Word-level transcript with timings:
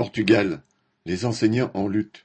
Portugal, 0.00 0.62
les 1.04 1.26
enseignants 1.26 1.70
en 1.74 1.86
lutte. 1.86 2.24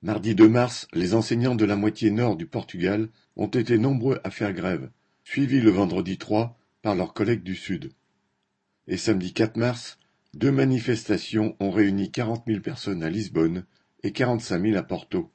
Mardi 0.00 0.34
2 0.34 0.48
mars, 0.48 0.88
les 0.94 1.12
enseignants 1.12 1.54
de 1.54 1.66
la 1.66 1.76
moitié 1.76 2.10
nord 2.10 2.36
du 2.36 2.46
Portugal 2.46 3.10
ont 3.36 3.48
été 3.48 3.76
nombreux 3.76 4.18
à 4.24 4.30
faire 4.30 4.54
grève, 4.54 4.88
suivis 5.22 5.60
le 5.60 5.70
vendredi 5.72 6.16
3 6.16 6.58
par 6.80 6.94
leurs 6.94 7.12
collègues 7.12 7.42
du 7.42 7.54
sud. 7.54 7.92
Et 8.86 8.96
samedi 8.96 9.34
4 9.34 9.58
mars, 9.58 9.98
deux 10.32 10.50
manifestations 10.50 11.54
ont 11.60 11.70
réuni 11.70 12.10
quarante 12.10 12.46
mille 12.46 12.62
personnes 12.62 13.02
à 13.02 13.10
Lisbonne 13.10 13.66
et 14.02 14.12
quarante-cinq 14.12 14.60
mille 14.60 14.78
à 14.78 14.82
Porto. 14.82 15.30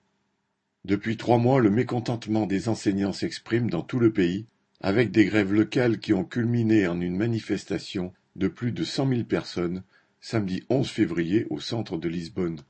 Depuis 0.84 1.16
trois 1.16 1.38
mois, 1.38 1.60
le 1.60 1.70
mécontentement 1.70 2.48
des 2.48 2.70
enseignants 2.70 3.14
s'exprime 3.14 3.70
dans 3.70 3.84
tout 3.84 4.00
le 4.00 4.12
pays, 4.12 4.48
avec 4.82 5.12
des 5.12 5.26
grèves 5.26 5.54
locales 5.54 6.00
qui 6.00 6.12
ont 6.12 6.26
culminé 6.26 6.88
en 6.88 7.00
une 7.00 7.18
manifestation 7.18 8.14
de 8.36 8.48
plus 8.48 8.72
de 8.72 8.84
cent 8.84 9.06
mille 9.06 9.28
personnes 9.28 9.84
samedi 10.28 10.64
11 10.72 10.90
février 10.90 11.46
au 11.52 11.60
centre 11.60 12.00
de 12.00 12.10
Lisbonne. 12.10 12.62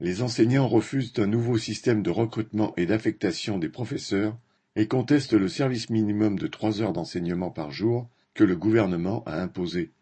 Les 0.00 0.20
enseignants 0.20 0.66
refusent 0.66 1.12
un 1.18 1.28
nouveau 1.28 1.56
système 1.56 2.02
de 2.02 2.10
recrutement 2.10 2.74
et 2.76 2.86
d'affectation 2.86 3.56
des 3.56 3.68
professeurs 3.68 4.36
et 4.74 4.88
contestent 4.88 5.34
le 5.34 5.46
service 5.46 5.90
minimum 5.90 6.36
de 6.36 6.48
trois 6.48 6.82
heures 6.82 6.92
d'enseignement 6.92 7.52
par 7.52 7.70
jour 7.70 8.10
que 8.34 8.42
le 8.42 8.56
gouvernement 8.56 9.22
a 9.26 9.40
imposé. 9.40 9.92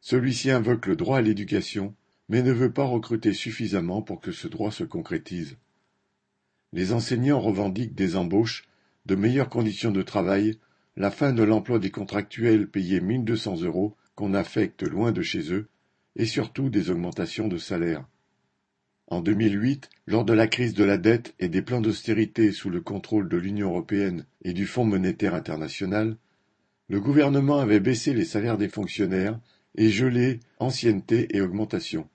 Celui-ci 0.00 0.50
invoque 0.50 0.86
le 0.86 0.96
droit 0.96 1.18
à 1.18 1.20
l'éducation, 1.20 1.94
mais 2.30 2.42
ne 2.42 2.52
veut 2.52 2.72
pas 2.72 2.86
recruter 2.86 3.34
suffisamment 3.34 4.00
pour 4.00 4.22
que 4.22 4.32
ce 4.32 4.48
droit 4.48 4.70
se 4.70 4.84
concrétise. 4.84 5.58
Les 6.72 6.94
enseignants 6.94 7.40
revendiquent 7.40 7.94
des 7.94 8.16
embauches, 8.16 8.64
de 9.04 9.14
meilleures 9.14 9.50
conditions 9.50 9.92
de 9.92 10.00
travail, 10.00 10.58
la 10.96 11.10
fin 11.10 11.34
de 11.34 11.42
l'emploi 11.42 11.78
des 11.78 11.90
contractuels 11.90 12.66
payés 12.66 13.02
1200 13.02 13.60
euros 13.60 13.94
qu'on 14.14 14.32
affecte 14.32 14.84
loin 14.84 15.12
de 15.12 15.20
chez 15.20 15.52
eux, 15.52 15.68
et 16.20 16.26
surtout 16.26 16.68
des 16.68 16.90
augmentations 16.90 17.48
de 17.48 17.56
salaire. 17.56 18.04
En 19.06 19.22
2008, 19.22 19.88
lors 20.06 20.26
de 20.26 20.34
la 20.34 20.48
crise 20.48 20.74
de 20.74 20.84
la 20.84 20.98
dette 20.98 21.34
et 21.38 21.48
des 21.48 21.62
plans 21.62 21.80
d'austérité 21.80 22.52
sous 22.52 22.68
le 22.68 22.82
contrôle 22.82 23.26
de 23.26 23.38
l'Union 23.38 23.70
européenne 23.70 24.26
et 24.42 24.52
du 24.52 24.66
Fonds 24.66 24.84
monétaire 24.84 25.34
international, 25.34 26.18
le 26.90 27.00
gouvernement 27.00 27.58
avait 27.58 27.80
baissé 27.80 28.12
les 28.12 28.26
salaires 28.26 28.58
des 28.58 28.68
fonctionnaires 28.68 29.40
et 29.76 29.88
gelé 29.88 30.40
ancienneté 30.58 31.34
et 31.34 31.40
augmentation. 31.40 32.06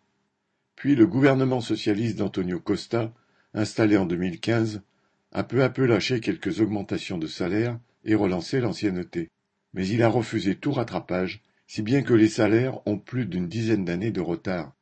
Puis 0.75 0.95
le 0.95 1.07
gouvernement 1.07 1.59
socialiste 1.59 2.17
d'Antonio 2.17 2.59
Costa 2.59 3.11
installé 3.55 3.97
en 3.97 4.05
2015, 4.05 4.83
a 5.31 5.43
peu 5.43 5.63
à 5.63 5.69
peu 5.71 5.87
lâché 5.87 6.19
quelques 6.19 6.61
augmentations 6.61 7.17
de 7.17 7.25
salaire 7.25 7.79
et 8.03 8.13
relancé 8.13 8.59
l'ancienneté. 8.59 9.31
Mais 9.73 9.87
il 9.87 10.03
a 10.03 10.09
refusé 10.09 10.53
tout 10.53 10.73
rattrapage, 10.73 11.41
si 11.67 11.81
bien 11.81 12.01
que 12.01 12.13
les 12.13 12.29
salaires 12.29 12.79
ont 12.87 12.97
plus 12.97 13.25
d'une 13.25 13.47
dizaine 13.47 13.85
d'années 13.85 14.11
de 14.11 14.21
retard. 14.21 14.75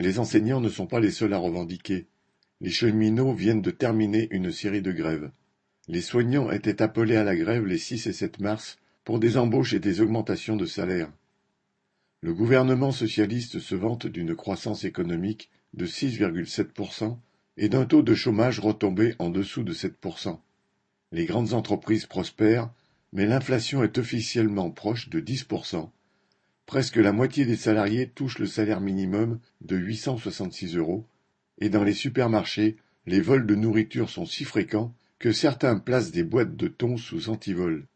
Les 0.00 0.18
enseignants 0.18 0.60
ne 0.60 0.68
sont 0.68 0.86
pas 0.86 1.00
les 1.00 1.10
seuls 1.10 1.32
à 1.32 1.38
revendiquer. 1.38 2.06
Les 2.60 2.70
cheminots 2.70 3.34
viennent 3.34 3.62
de 3.62 3.70
terminer 3.70 4.28
une 4.30 4.52
série 4.52 4.82
de 4.82 4.92
grèves. 4.92 5.30
Les 5.88 6.00
soignants 6.00 6.50
étaient 6.50 6.82
appelés 6.82 7.16
à 7.16 7.24
la 7.24 7.36
grève 7.36 7.64
les 7.64 7.78
6 7.78 8.06
et 8.08 8.12
7 8.12 8.40
mars 8.40 8.78
pour 9.04 9.20
des 9.20 9.36
embauches 9.36 9.72
et 9.72 9.78
des 9.78 10.00
augmentations 10.00 10.56
de 10.56 10.66
salaire. 10.66 11.10
Le 12.22 12.34
gouvernement 12.34 12.92
socialiste 12.92 13.60
se 13.60 13.74
vante 13.74 14.06
d'une 14.06 14.34
croissance 14.34 14.84
économique 14.84 15.50
de 15.74 15.86
6,7% 15.86 17.16
et 17.56 17.68
d'un 17.68 17.84
taux 17.84 18.02
de 18.02 18.14
chômage 18.14 18.58
retombé 18.58 19.14
en 19.18 19.30
dessous 19.30 19.62
de 19.62 19.72
7%. 19.72 20.38
Les 21.12 21.24
grandes 21.24 21.52
entreprises 21.52 22.06
prospèrent, 22.06 22.70
mais 23.12 23.26
l'inflation 23.26 23.84
est 23.84 23.98
officiellement 23.98 24.70
proche 24.70 25.08
de 25.08 25.20
10%. 25.20 25.88
Presque 26.66 26.96
la 26.96 27.12
moitié 27.12 27.46
des 27.46 27.56
salariés 27.56 28.08
touchent 28.08 28.40
le 28.40 28.46
salaire 28.46 28.80
minimum 28.80 29.38
de 29.60 29.76
866 29.76 30.76
euros, 30.76 31.06
et 31.58 31.68
dans 31.68 31.84
les 31.84 31.94
supermarchés, 31.94 32.76
les 33.06 33.20
vols 33.20 33.46
de 33.46 33.54
nourriture 33.54 34.10
sont 34.10 34.26
si 34.26 34.44
fréquents 34.44 34.92
que 35.20 35.30
certains 35.30 35.78
placent 35.78 36.10
des 36.10 36.24
boîtes 36.24 36.56
de 36.56 36.66
thon 36.66 36.96
sous 36.96 37.30
antivol. 37.30 37.86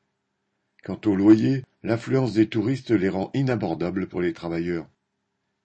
Quant 0.84 1.00
au 1.04 1.16
loyer, 1.16 1.64
l'affluence 1.82 2.32
des 2.32 2.48
touristes 2.48 2.92
les 2.92 3.09
rend 3.09 3.30
inabordables 3.34 4.06
pour 4.06 4.20
les 4.20 4.32
travailleurs. 4.32 4.88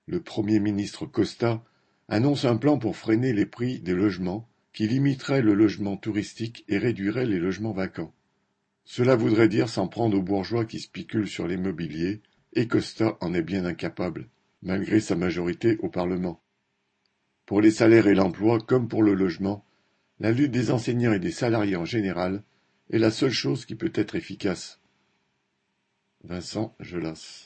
Le 0.07 0.19
Premier 0.19 0.59
ministre 0.59 1.05
Costa 1.05 1.63
annonce 2.09 2.43
un 2.43 2.57
plan 2.57 2.77
pour 2.77 2.97
freiner 2.97 3.33
les 3.33 3.45
prix 3.45 3.79
des 3.79 3.93
logements 3.93 4.49
qui 4.73 4.87
limiterait 4.87 5.41
le 5.41 5.53
logement 5.53 5.95
touristique 5.95 6.65
et 6.67 6.77
réduirait 6.77 7.25
les 7.25 7.39
logements 7.39 7.71
vacants. 7.71 8.13
Cela 8.83 9.15
voudrait 9.15 9.47
dire 9.47 9.69
s'en 9.69 9.87
prendre 9.87 10.17
aux 10.17 10.23
bourgeois 10.23 10.65
qui 10.65 10.79
spéculent 10.79 11.29
sur 11.29 11.47
l'immobilier, 11.47 12.21
et 12.55 12.67
Costa 12.67 13.17
en 13.21 13.33
est 13.33 13.41
bien 13.41 13.65
incapable, 13.65 14.29
malgré 14.61 14.99
sa 14.99 15.15
majorité 15.15 15.77
au 15.79 15.89
Parlement. 15.89 16.41
Pour 17.45 17.61
les 17.61 17.71
salaires 17.71 18.07
et 18.07 18.15
l'emploi, 18.15 18.59
comme 18.59 18.87
pour 18.87 19.03
le 19.03 19.13
logement, 19.13 19.65
la 20.19 20.31
lutte 20.31 20.51
des 20.51 20.71
enseignants 20.71 21.13
et 21.13 21.19
des 21.19 21.31
salariés 21.31 21.75
en 21.75 21.85
général 21.85 22.43
est 22.91 22.97
la 22.97 23.11
seule 23.11 23.31
chose 23.31 23.65
qui 23.65 23.75
peut 23.75 23.91
être 23.93 24.15
efficace. 24.15 24.79
Vincent 26.23 26.75
Gelas 26.79 27.43